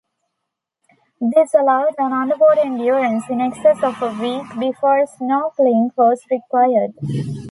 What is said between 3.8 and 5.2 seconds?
of a week before